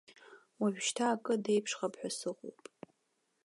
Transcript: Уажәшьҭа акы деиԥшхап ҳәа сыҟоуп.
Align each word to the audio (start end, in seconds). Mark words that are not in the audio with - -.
Уажәшьҭа 0.59 1.05
акы 1.13 1.33
деиԥшхап 1.43 1.93
ҳәа 1.99 2.09
сыҟоуп. 2.17 2.59